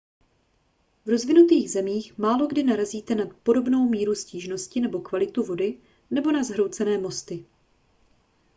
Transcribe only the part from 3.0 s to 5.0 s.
na podobnou míru stížnosti na